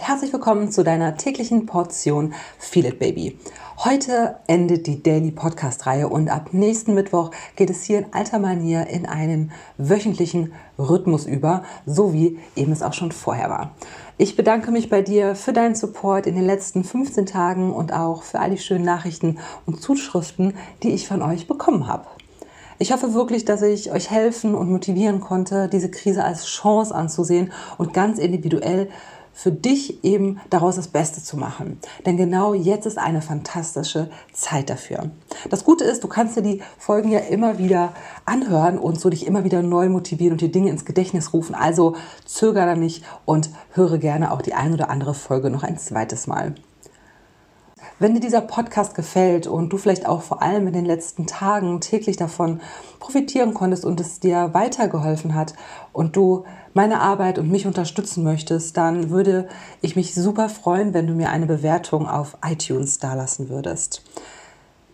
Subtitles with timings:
[0.00, 3.38] herzlich willkommen zu deiner täglichen Portion Feel It Baby.
[3.84, 8.38] Heute endet die Daily Podcast Reihe und ab nächsten Mittwoch geht es hier in alter
[8.38, 13.74] Manier in einen wöchentlichen Rhythmus über, so wie eben es auch schon vorher war.
[14.16, 18.22] Ich bedanke mich bei dir für deinen Support in den letzten 15 Tagen und auch
[18.22, 22.06] für all die schönen Nachrichten und Zuschriften, die ich von euch bekommen habe.
[22.78, 27.52] Ich hoffe wirklich, dass ich euch helfen und motivieren konnte, diese Krise als Chance anzusehen
[27.76, 28.88] und ganz individuell
[29.32, 31.78] für dich eben daraus das Beste zu machen.
[32.04, 35.10] Denn genau jetzt ist eine fantastische Zeit dafür.
[35.48, 37.94] Das Gute ist, du kannst dir die Folgen ja immer wieder
[38.24, 41.54] anhören und so dich immer wieder neu motivieren und die Dinge ins Gedächtnis rufen.
[41.54, 46.26] Also zögere nicht und höre gerne auch die ein oder andere Folge noch ein zweites
[46.26, 46.54] Mal.
[48.00, 51.82] Wenn dir dieser Podcast gefällt und du vielleicht auch vor allem in den letzten Tagen
[51.82, 52.62] täglich davon
[52.98, 55.52] profitieren konntest und es dir weitergeholfen hat
[55.92, 59.48] und du meine Arbeit und mich unterstützen möchtest, dann würde
[59.82, 64.02] ich mich super freuen, wenn du mir eine Bewertung auf iTunes dalassen würdest.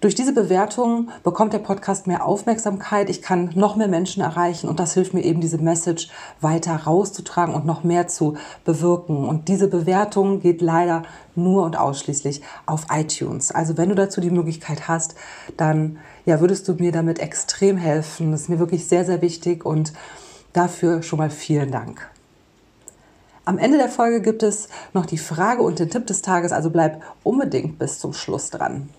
[0.03, 3.09] Durch diese Bewertung bekommt der Podcast mehr Aufmerksamkeit.
[3.09, 6.11] Ich kann noch mehr Menschen erreichen und das hilft mir eben, diese Message
[6.43, 9.27] weiter rauszutragen und noch mehr zu bewirken.
[9.27, 13.53] Und diese Bewertung geht leider nur und ausschließlich auf iTunes.
[13.53, 15.15] Also wenn du dazu die Möglichkeit hast,
[15.57, 18.33] dann ja, würdest du mir damit extrem helfen.
[18.33, 19.95] Das ist mir wirklich sehr, sehr wichtig und
[20.53, 22.07] dafür schon mal vielen Dank.
[23.47, 26.69] Am Ende der Folge gibt es noch die Frage und den Tipp des Tages, also
[26.69, 28.91] bleib unbedingt bis zum Schluss dran.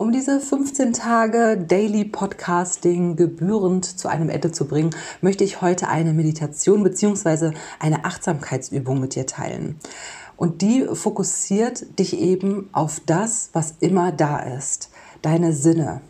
[0.00, 5.88] Um diese 15 Tage Daily Podcasting gebührend zu einem Ende zu bringen, möchte ich heute
[5.88, 7.52] eine Meditation bzw.
[7.78, 9.78] eine Achtsamkeitsübung mit dir teilen.
[10.38, 14.88] Und die fokussiert dich eben auf das, was immer da ist,
[15.20, 16.00] deine Sinne.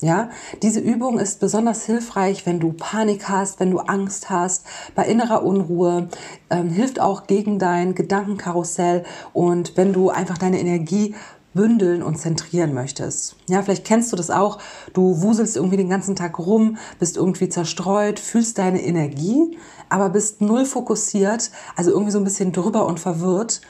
[0.00, 0.30] Ja,
[0.62, 4.64] diese Übung ist besonders hilfreich, wenn du Panik hast, wenn du Angst hast,
[4.94, 6.08] bei innerer Unruhe,
[6.50, 11.16] ähm, hilft auch gegen dein Gedankenkarussell und wenn du einfach deine Energie
[11.54, 13.36] bündeln und zentrieren möchtest.
[13.48, 14.58] Ja, vielleicht kennst du das auch.
[14.92, 20.40] Du wuselst irgendwie den ganzen Tag rum, bist irgendwie zerstreut, fühlst deine Energie, aber bist
[20.40, 23.60] null fokussiert, also irgendwie so ein bisschen drüber und verwirrt.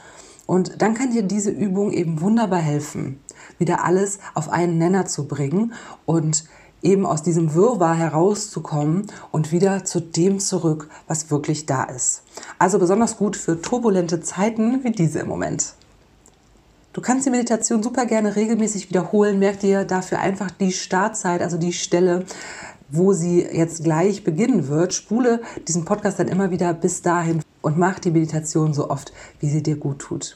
[0.45, 3.19] Und dann kann dir diese Übung eben wunderbar helfen,
[3.59, 5.73] wieder alles auf einen Nenner zu bringen
[6.05, 6.45] und
[6.81, 12.23] eben aus diesem Wirrwarr herauszukommen und wieder zu dem zurück, was wirklich da ist.
[12.57, 15.75] Also besonders gut für turbulente Zeiten wie diese im Moment.
[16.99, 19.39] Du kannst die Meditation super gerne regelmäßig wiederholen.
[19.39, 22.25] Merk dir dafür einfach die Startzeit, also die Stelle,
[22.89, 24.93] wo sie jetzt gleich beginnen wird.
[24.93, 29.47] Spule diesen Podcast dann immer wieder bis dahin und mach die Meditation so oft, wie
[29.47, 30.35] sie dir gut tut.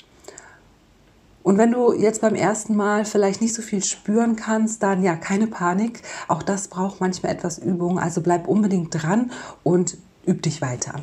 [1.43, 5.17] Und wenn du jetzt beim ersten Mal vielleicht nicht so viel spüren kannst, dann ja,
[5.17, 6.01] keine Panik.
[6.29, 7.99] Auch das braucht manchmal etwas Übung.
[7.99, 9.31] Also bleib unbedingt dran
[9.63, 10.93] und üb dich weiter.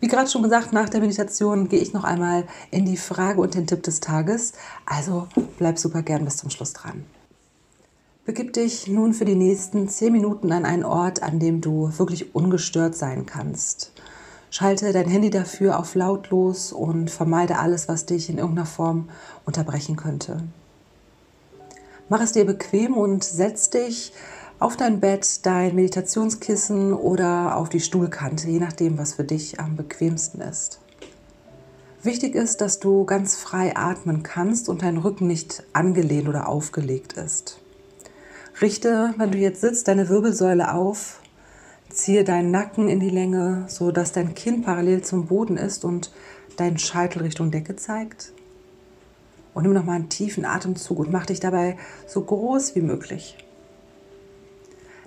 [0.00, 3.54] Wie gerade schon gesagt, nach der Meditation gehe ich noch einmal in die Frage und
[3.54, 4.54] den Tipp des Tages.
[4.86, 5.28] Also
[5.58, 7.04] bleib super gern bis zum Schluss dran.
[8.24, 12.34] Begib dich nun für die nächsten zehn Minuten an einen Ort, an dem du wirklich
[12.34, 13.92] ungestört sein kannst.
[14.50, 19.08] Schalte dein Handy dafür auf lautlos und vermeide alles, was dich in irgendeiner Form
[19.44, 20.42] unterbrechen könnte.
[22.08, 24.12] Mach es dir bequem und setz dich
[24.60, 29.74] auf dein Bett, dein Meditationskissen oder auf die Stuhlkante, je nachdem, was für dich am
[29.74, 30.80] bequemsten ist.
[32.02, 37.14] Wichtig ist, dass du ganz frei atmen kannst und dein Rücken nicht angelehnt oder aufgelegt
[37.14, 37.58] ist.
[38.60, 41.20] Richte, wenn du jetzt sitzt, deine Wirbelsäule auf,
[41.88, 46.12] ziehe deinen Nacken in die Länge, so dass dein Kinn parallel zum Boden ist und
[46.56, 48.32] dein Scheitel Richtung Decke zeigt.
[49.54, 53.38] Und nimm nochmal einen tiefen Atemzug und mach dich dabei so groß wie möglich.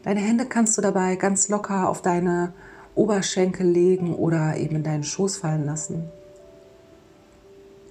[0.04, 2.54] Deine Hände kannst du dabei ganz locker auf deine
[2.94, 6.10] Oberschenkel legen oder eben in deinen Schoß fallen lassen.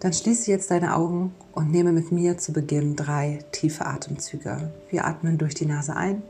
[0.00, 4.72] Dann schließe jetzt deine Augen und nehme mit mir zu Beginn drei tiefe Atemzüge.
[4.90, 6.22] Wir atmen durch die Nase ein,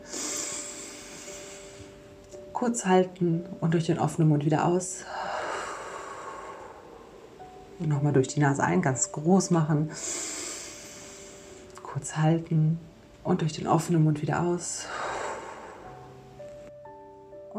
[2.53, 4.99] kurz halten und durch den offenen Mund wieder aus.
[7.81, 9.91] Und nochmal durch die Nase ein, ganz groß machen,
[11.83, 12.79] kurz halten
[13.25, 14.87] und durch den offenen Mund wieder aus.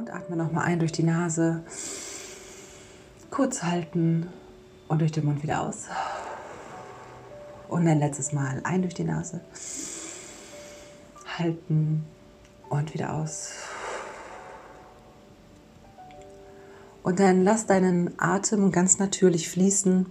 [0.03, 1.63] Und atme nochmal ein durch die Nase.
[3.31, 4.27] Kurz halten
[4.89, 5.85] und durch den Mund wieder aus.
[7.69, 9.39] Und ein letztes Mal ein durch die Nase.
[11.37, 12.03] Halten
[12.67, 13.51] und wieder aus.
[17.01, 20.05] Und dann lass deinen Atem ganz natürlich fließen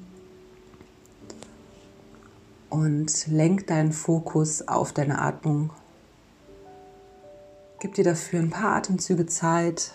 [2.71, 5.69] und lenk deinen Fokus auf deine Atmung
[7.83, 9.91] Gib dir dafür ein paar Atemzüge Zeit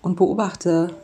[0.00, 0.94] und beobachte,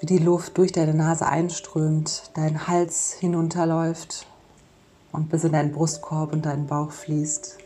[0.00, 4.26] wie die Luft durch deine Nase einströmt, dein Hals hinunterläuft
[5.12, 7.58] und bis in deinen Brustkorb und deinen Bauch fließt.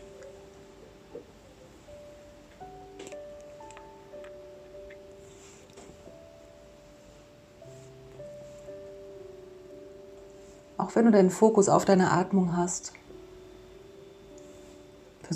[10.77, 12.93] Auch wenn du deinen Fokus auf deine Atmung hast,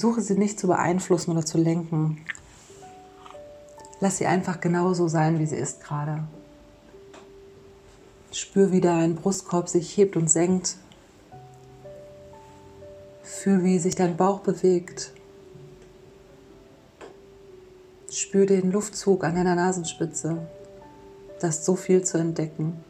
[0.01, 2.25] versuche sie nicht zu beeinflussen oder zu lenken.
[4.00, 6.24] Lass sie einfach genauso sein, wie sie ist gerade.
[8.31, 10.77] Spür, wie dein Brustkorb sich hebt und senkt.
[13.21, 15.13] Fühl, wie sich dein Bauch bewegt.
[18.09, 20.48] Spür den Luftzug an deiner Nasenspitze.
[21.39, 22.83] Da ist so viel zu entdecken.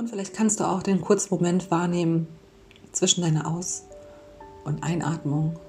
[0.00, 2.26] Und vielleicht kannst du auch den kurzen Moment wahrnehmen
[2.90, 3.82] zwischen deiner Aus-
[4.64, 5.60] und Einatmung.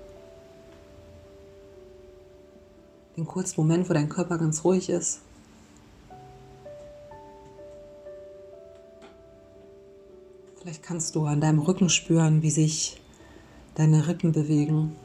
[3.17, 5.19] Den kurzen Moment, wo dein Körper ganz ruhig ist.
[10.61, 13.01] Vielleicht kannst du an deinem Rücken spüren, wie sich
[13.75, 14.95] deine Rippen bewegen.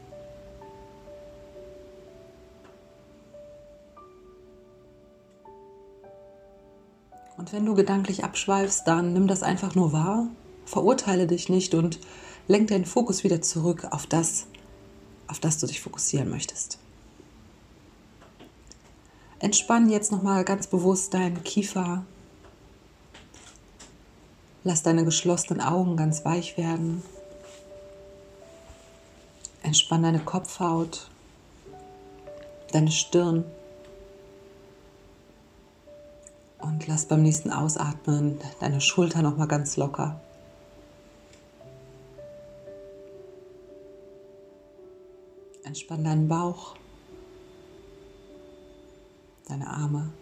[7.47, 10.27] Und wenn du gedanklich abschweifst, dann nimm das einfach nur wahr,
[10.65, 11.97] verurteile dich nicht und
[12.49, 14.47] lenk deinen Fokus wieder zurück auf das,
[15.29, 16.77] auf das du dich fokussieren möchtest.
[19.39, 22.03] Entspann jetzt nochmal ganz bewusst deinen Kiefer.
[24.65, 27.01] Lass deine geschlossenen Augen ganz weich werden.
[29.63, 31.09] Entspann deine Kopfhaut,
[32.73, 33.45] deine Stirn.
[36.77, 40.21] Und lass beim nächsten Ausatmen deine Schulter noch mal ganz locker.
[45.63, 46.75] Entspann deinen Bauch,
[49.47, 50.13] deine Arme.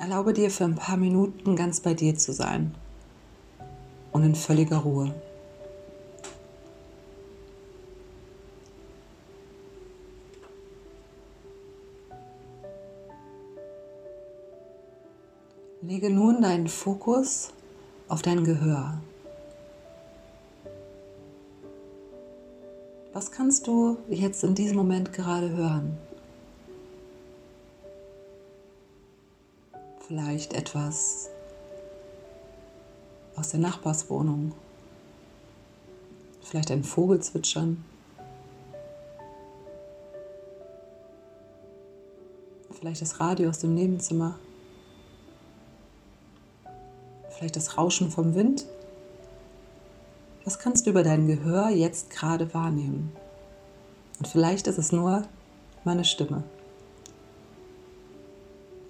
[0.00, 2.74] Erlaube dir für ein paar Minuten ganz bei dir zu sein
[4.10, 5.14] und in völliger Ruhe.
[15.82, 17.54] Lege nun deinen Fokus
[18.06, 19.00] auf dein Gehör.
[23.14, 25.96] Was kannst du jetzt in diesem Moment gerade hören?
[30.06, 31.30] Vielleicht etwas
[33.36, 34.52] aus der Nachbarswohnung.
[36.42, 37.82] Vielleicht ein Vogel zwitschern.
[42.70, 44.38] Vielleicht das Radio aus dem Nebenzimmer
[47.40, 48.66] vielleicht das Rauschen vom Wind.
[50.44, 53.12] Was kannst du über dein Gehör jetzt gerade wahrnehmen?
[54.18, 55.22] Und vielleicht ist es nur
[55.82, 56.44] meine Stimme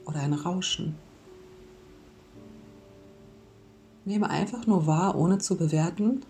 [0.05, 0.97] oder ein Rauschen.
[4.05, 6.23] Nehme einfach nur wahr, ohne zu bewerten,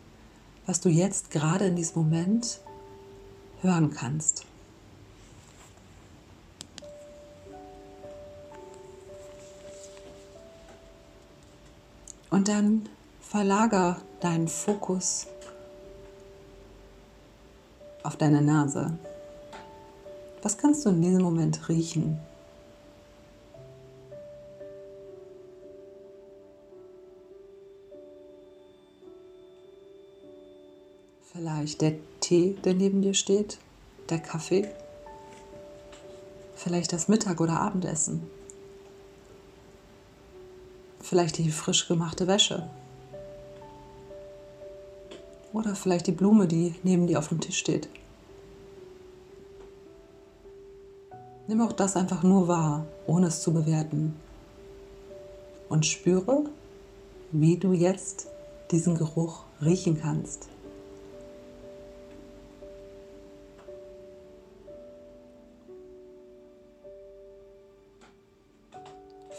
[0.67, 2.61] was du jetzt gerade in diesem Moment
[3.63, 4.45] hören kannst.
[12.31, 12.89] Und dann
[13.21, 15.27] verlager deinen Fokus
[18.05, 18.97] auf deine Nase.
[20.43, 22.19] Was kannst du in diesem Moment riechen?
[31.33, 33.59] Vielleicht der Tee, der neben dir steht,
[34.09, 34.69] der Kaffee,
[36.55, 38.23] vielleicht das Mittag- oder Abendessen
[41.01, 42.69] vielleicht die frisch gemachte Wäsche.
[45.53, 47.89] Oder vielleicht die Blume, die neben dir auf dem Tisch steht.
[51.49, 54.15] Nimm auch das einfach nur wahr, ohne es zu bewerten.
[55.69, 56.45] Und spüre,
[57.33, 58.29] wie du jetzt
[58.71, 60.49] diesen Geruch riechen kannst.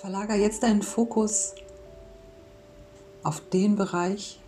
[0.01, 1.53] Verlager jetzt deinen Fokus
[3.21, 4.39] auf den Bereich,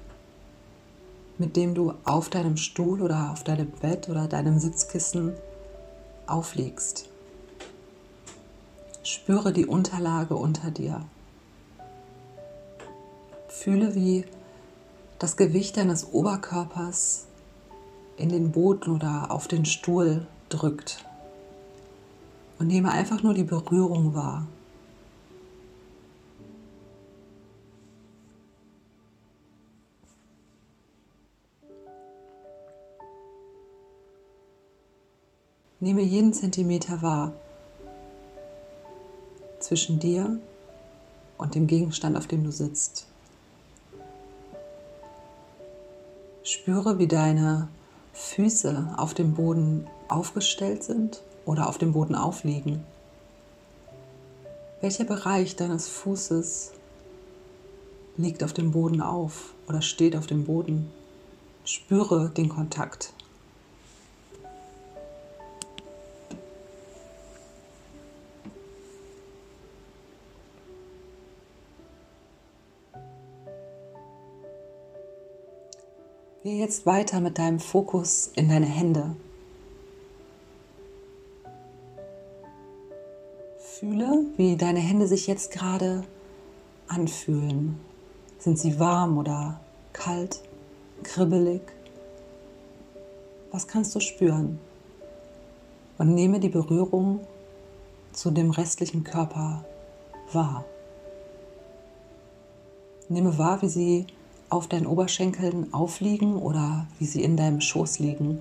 [1.38, 5.36] mit dem du auf deinem Stuhl oder auf deinem Bett oder deinem Sitzkissen
[6.25, 7.07] aufliegst.
[9.03, 11.05] Spüre die Unterlage unter dir.
[13.48, 14.25] Fühle, wie
[15.19, 17.27] das Gewicht deines Oberkörpers
[18.17, 21.05] in den Boden oder auf den Stuhl drückt.
[22.57, 24.48] Und nehme einfach nur die Berührung wahr.
[35.84, 37.34] Nehme jeden Zentimeter wahr
[39.60, 40.40] zwischen dir
[41.38, 43.06] und dem Gegenstand, auf dem du sitzt.
[46.42, 47.68] Spüre, wie deine
[48.13, 52.86] Füße auf dem Boden aufgestellt sind oder auf dem Boden aufliegen.
[54.80, 56.72] Welcher Bereich deines Fußes
[58.16, 60.90] liegt auf dem Boden auf oder steht auf dem Boden?
[61.66, 63.13] Spüre den Kontakt.
[76.43, 79.15] Geh jetzt weiter mit deinem Fokus in deine Hände.
[83.59, 86.03] Fühle, wie deine Hände sich jetzt gerade
[86.89, 87.79] anfühlen.
[88.39, 89.62] Sind sie warm oder
[89.93, 90.41] kalt,
[91.03, 91.62] kribbelig?
[93.53, 94.59] Was kannst du spüren?
[95.97, 97.21] Und nehme die Berührung
[98.12, 99.63] zu dem restlichen Körper
[100.33, 100.65] wahr.
[103.07, 104.07] Nehme wahr, wie sie
[104.53, 108.39] auf deinen Oberschenkeln aufliegen oder wie sie in deinem Schoß liegen.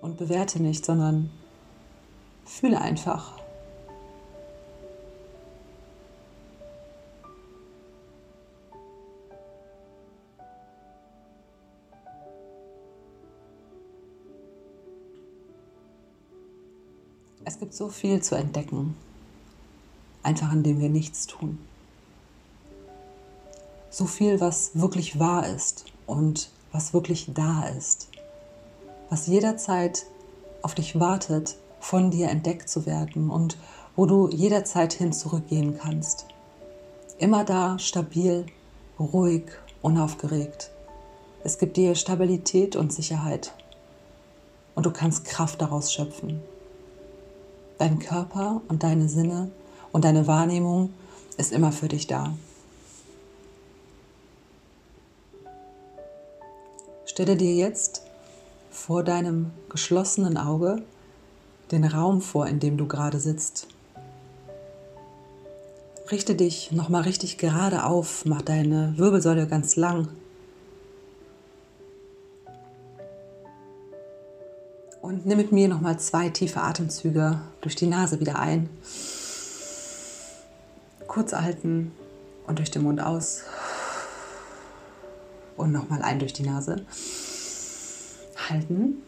[0.00, 1.30] Und bewerte nicht, sondern
[2.44, 3.32] fühle einfach.
[17.44, 18.94] Es gibt so viel zu entdecken
[20.24, 21.58] einfach indem wir nichts tun.
[23.90, 28.08] So viel, was wirklich wahr ist und was wirklich da ist,
[29.08, 30.06] was jederzeit
[30.62, 33.58] auf dich wartet, von dir entdeckt zu werden und
[33.94, 36.26] wo du jederzeit hin zurückgehen kannst.
[37.18, 38.46] Immer da, stabil,
[38.98, 39.44] ruhig,
[39.82, 40.70] unaufgeregt.
[41.44, 43.52] Es gibt dir Stabilität und Sicherheit
[44.74, 46.40] und du kannst Kraft daraus schöpfen.
[47.78, 49.50] Dein Körper und deine Sinne
[49.94, 50.92] und deine Wahrnehmung
[51.36, 52.34] ist immer für dich da.
[57.06, 58.02] Stelle dir jetzt
[58.72, 60.82] vor deinem geschlossenen Auge
[61.70, 63.68] den Raum vor, in dem du gerade sitzt.
[66.10, 70.08] Richte dich nochmal richtig gerade auf, mach deine Wirbelsäule ganz lang.
[75.00, 78.68] Und nimm mit mir nochmal zwei tiefe Atemzüge durch die Nase wieder ein
[81.06, 81.92] kurz halten
[82.46, 83.42] und durch den Mund aus.
[85.56, 86.84] Und nochmal ein durch die Nase.
[88.48, 89.02] Halten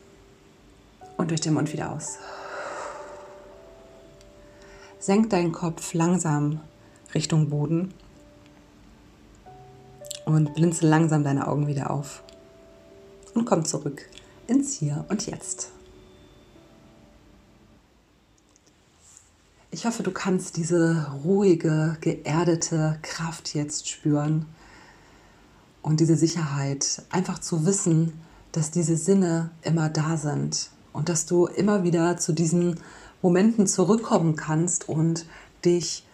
[1.17, 2.19] und durch den Mund wieder aus.
[4.99, 6.61] Senk deinen Kopf langsam
[7.15, 7.95] Richtung Boden
[10.25, 12.23] und blinzel langsam deine Augen wieder auf.
[13.35, 14.09] Und komm zurück
[14.47, 15.76] ins Hier und Jetzt.
[19.77, 24.47] Ich hoffe, du kannst diese ruhige, geerdete Kraft jetzt spüren
[25.83, 28.15] und diese Sicherheit, einfach zu wissen,
[28.53, 32.81] dass diese Sinne immer da sind und dass du immer wieder zu diesen
[33.21, 35.27] Momenten zurückkommen kannst und
[35.63, 36.07] dich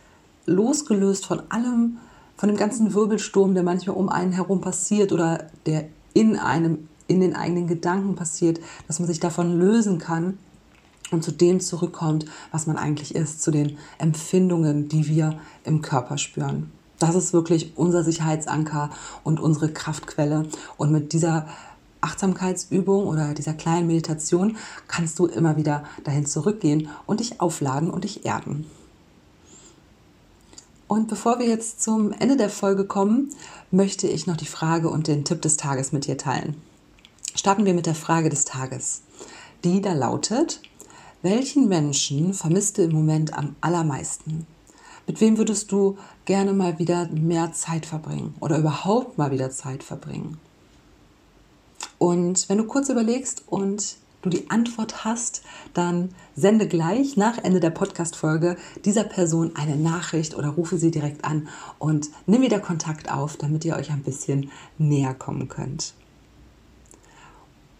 [0.44, 1.98] losgelöst von allem,
[2.36, 7.20] von dem ganzen Wirbelsturm, der manchmal um einen herum passiert oder der in einem, in
[7.20, 10.36] den eigenen Gedanken passiert, dass man sich davon lösen kann
[11.12, 16.18] und zu dem zurückkommt, was man eigentlich ist, zu den Empfindungen, die wir im Körper
[16.18, 16.70] spüren.
[16.98, 18.90] Das ist wirklich unser Sicherheitsanker
[19.24, 20.46] und unsere Kraftquelle.
[20.76, 21.48] Und mit dieser
[22.00, 28.04] Achtsamkeitsübung oder dieser kleinen Meditation kannst du immer wieder dahin zurückgehen und dich aufladen und
[28.04, 28.66] dich erden.
[30.86, 33.30] Und bevor wir jetzt zum Ende der Folge kommen,
[33.70, 36.54] möchte ich noch die Frage und den Tipp des Tages mit dir teilen.
[37.34, 39.00] Starten wir mit der Frage des Tages,
[39.64, 40.60] die da lautet,
[41.22, 44.46] welchen Menschen vermisst du im Moment am allermeisten?
[45.06, 49.82] Mit wem würdest du gerne mal wieder mehr Zeit verbringen oder überhaupt mal wieder Zeit
[49.82, 50.38] verbringen?
[51.98, 55.42] Und wenn du kurz überlegst und du die Antwort hast,
[55.74, 61.24] dann sende gleich nach Ende der Podcast-Folge dieser Person eine Nachricht oder rufe sie direkt
[61.24, 61.48] an
[61.78, 65.94] und nimm wieder Kontakt auf, damit ihr euch ein bisschen näher kommen könnt.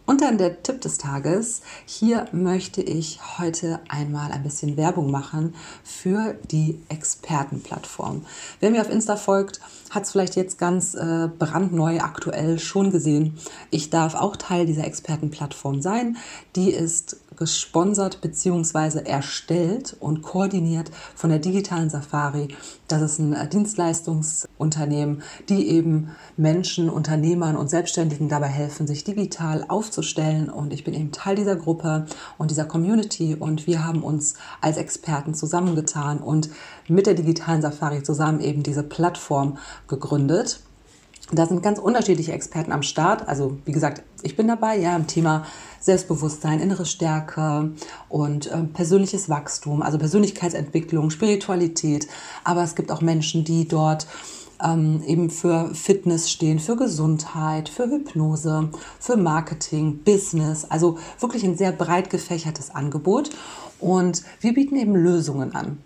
[0.05, 1.63] Und dann der Tipp des Tages.
[1.87, 5.55] Hier möchte ich heute einmal ein bisschen Werbung machen
[5.85, 8.27] für die Expertenplattform.
[8.59, 9.61] Wer mir auf Insta folgt,
[9.93, 13.39] hat es vielleicht jetzt ganz äh, brandneu aktuell schon gesehen.
[13.71, 16.17] Ich darf auch Teil dieser Expertenplattform sein.
[16.57, 19.01] Die ist gesponsert bzw.
[19.05, 22.49] erstellt und koordiniert von der digitalen Safari.
[22.89, 29.67] Das ist ein äh, Dienstleistungsunternehmen, die eben Menschen, Unternehmern und Selbstständigen dabei helfen, sich digital
[29.69, 30.49] aufzustellen.
[30.49, 32.07] Und ich bin eben Teil dieser Gruppe
[32.39, 33.37] und dieser Community.
[33.39, 36.49] Und wir haben uns als Experten zusammengetan und
[36.93, 39.59] mit der digitalen Safari zusammen eben diese Plattform
[39.89, 40.61] gegründet.
[41.31, 43.27] Da sind ganz unterschiedliche Experten am Start.
[43.27, 45.47] Also wie gesagt, ich bin dabei, ja, im Thema
[45.81, 47.73] Selbstbewusstsein, innere Stärke
[48.09, 52.07] und äh, persönliches Wachstum, also Persönlichkeitsentwicklung, Spiritualität.
[52.45, 54.07] Aber es gibt auch Menschen, die dort
[54.63, 58.69] ähm, eben für Fitness stehen, für Gesundheit, für Hypnose,
[59.01, 60.67] für Marketing, Business.
[60.69, 63.31] Also wirklich ein sehr breit gefächertes Angebot.
[63.81, 65.79] Und wir bieten eben Lösungen an.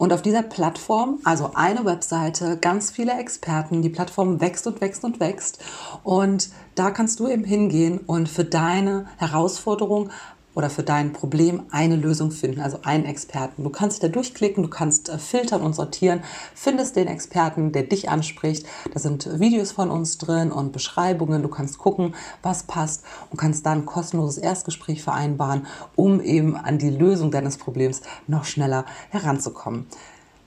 [0.00, 5.04] Und auf dieser Plattform, also eine Webseite, ganz viele Experten, die Plattform wächst und wächst
[5.04, 5.62] und wächst.
[6.02, 10.08] Und da kannst du eben hingehen und für deine Herausforderung
[10.54, 13.62] oder für dein Problem eine Lösung finden, also einen Experten.
[13.62, 16.22] Du kannst da durchklicken, du kannst äh, filtern und sortieren,
[16.54, 18.66] findest den Experten, der dich anspricht.
[18.92, 21.42] Da sind Videos von uns drin und Beschreibungen.
[21.42, 26.78] Du kannst gucken, was passt und kannst dann ein kostenloses Erstgespräch vereinbaren, um eben an
[26.78, 29.86] die Lösung deines Problems noch schneller heranzukommen.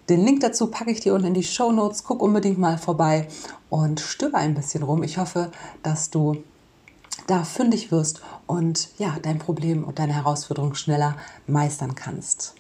[0.10, 2.04] Den Link dazu packe ich dir unten in die Show Notes.
[2.04, 3.30] Guck unbedingt mal vorbei
[3.70, 5.02] und stöber ein bisschen rum.
[5.02, 5.50] Ich hoffe,
[5.82, 6.44] dass du
[7.28, 11.16] da fündig wirst und ja, dein Problem und deine Herausforderung schneller
[11.48, 12.56] meistern kannst.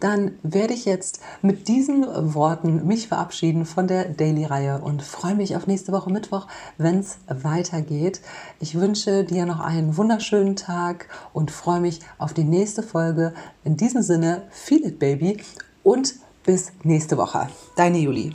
[0.00, 5.56] Dann werde ich jetzt mit diesen Worten mich verabschieden von der Daily-Reihe und freue mich
[5.56, 6.46] auf nächste Woche Mittwoch,
[6.78, 8.22] wenn es weitergeht.
[8.60, 13.34] Ich wünsche dir noch einen wunderschönen Tag und freue mich auf die nächste Folge.
[13.62, 15.36] In diesem Sinne, feel it, baby
[15.82, 17.48] und bis nächste Woche.
[17.76, 18.32] Deine Julie.